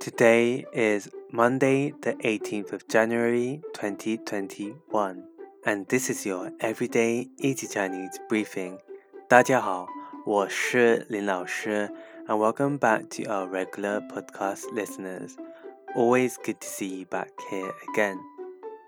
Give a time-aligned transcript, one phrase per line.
[0.00, 5.23] Today is Monday, the 18th of January 2021,
[5.65, 8.79] and this is your everyday easy Chinese briefing.
[9.27, 9.87] 大家好，
[10.25, 11.89] 我是林老师,
[12.27, 15.35] and welcome back to our regular podcast listeners.
[15.95, 18.17] Always good to see you back here again.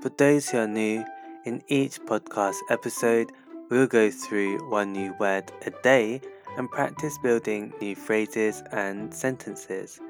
[0.00, 1.04] For those who are new,
[1.44, 3.32] in each podcast episode,
[3.68, 6.20] we'll go through one new word a day
[6.56, 10.00] and practice building new phrases and sentences.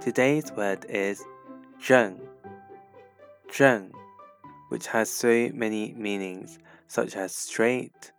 [0.00, 1.22] Today's word is
[1.80, 2.20] zheng.
[3.48, 3.92] Zheng,
[4.68, 6.58] which has so many meanings,
[6.88, 8.12] such as straight,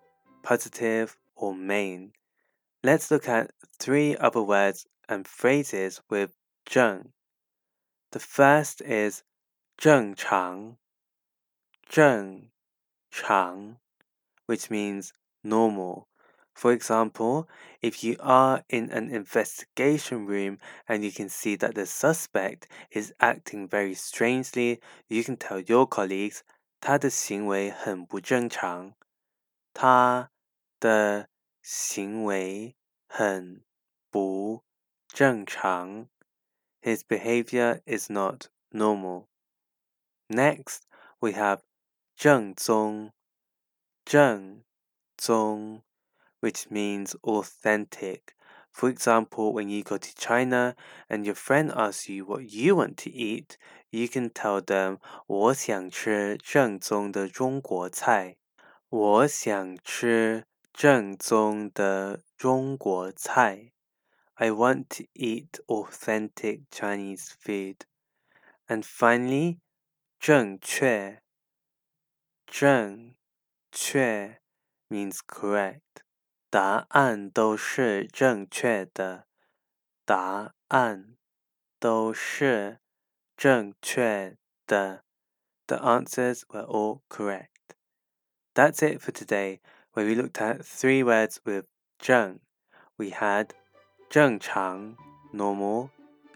[0.44, 2.14] positive, or main.
[2.84, 6.34] Let's look at three other words and phrases with
[6.66, 7.12] zheng.
[8.12, 9.24] The first is
[9.78, 10.78] 正常,
[11.90, 12.52] 正
[13.12, 13.78] 常,
[14.46, 16.08] which means normal.
[16.58, 17.48] For example,
[17.82, 23.14] if you are in an investigation room and you can see that the suspect is
[23.20, 26.42] acting very strangely, you can tell your colleagues
[26.80, 28.94] 他的行为很不正常。
[29.74, 30.30] 他
[30.80, 31.30] 的
[31.62, 32.76] 行为
[33.08, 33.64] 很
[34.12, 34.64] 不
[35.08, 36.08] 正常。
[36.82, 39.28] His behavior is not normal.
[40.28, 40.82] Next,
[41.20, 41.62] we have
[42.16, 43.12] 正宗，
[44.06, 44.64] 正
[45.18, 45.84] 宗
[46.40, 48.36] which means authentic.
[48.72, 50.76] For example, when you go to China
[51.10, 53.58] and your friend asks you what you want to eat,
[53.92, 58.38] you can tell them 我想吃正宗的中国菜。
[58.90, 63.72] 我想吃正宗的中国菜。
[64.36, 67.86] I want to eat authentic Chinese food.
[68.68, 69.60] And finally,
[70.20, 71.22] 正确
[72.48, 73.16] 正
[73.72, 74.42] 确
[74.90, 76.04] means correct.
[76.50, 79.28] 答案都是正确的。
[80.06, 81.16] 答案
[81.80, 82.80] 都是
[83.36, 85.04] 正确的。
[85.68, 87.48] The answers were all correct.
[88.54, 89.62] That's it for today,
[89.94, 91.66] where we looked at three words with
[91.98, 92.40] 正.
[92.98, 93.50] We had
[94.10, 94.96] 正常
[95.34, 95.90] normal,